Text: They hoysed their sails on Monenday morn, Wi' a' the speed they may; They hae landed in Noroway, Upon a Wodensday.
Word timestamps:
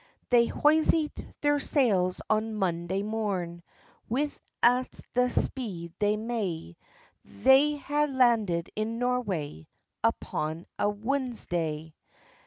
They 0.31 0.47
hoysed 0.47 1.23
their 1.41 1.59
sails 1.59 2.21
on 2.27 2.55
Monenday 2.55 3.03
morn, 3.03 3.61
Wi' 4.09 4.31
a' 4.63 4.87
the 5.13 5.29
speed 5.29 5.93
they 5.99 6.17
may; 6.17 6.75
They 7.23 7.75
hae 7.75 8.07
landed 8.07 8.71
in 8.75 8.97
Noroway, 8.97 9.67
Upon 10.03 10.65
a 10.79 10.89
Wodensday. 10.89 11.93